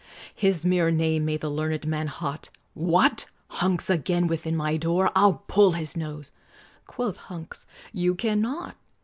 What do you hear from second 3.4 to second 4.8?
Hunks again within my